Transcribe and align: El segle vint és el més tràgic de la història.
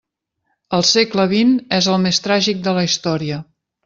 El 0.77 0.85
segle 0.91 1.25
vint 1.35 1.51
és 1.79 1.89
el 1.93 1.99
més 2.09 2.21
tràgic 2.29 2.65
de 2.69 2.73
la 2.79 2.87
història. 2.89 3.39